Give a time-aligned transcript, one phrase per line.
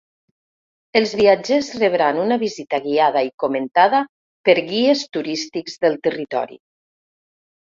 [0.99, 4.01] Els viatgers rebran una visita guiada i comentada
[4.49, 6.61] per guies turístics del territori.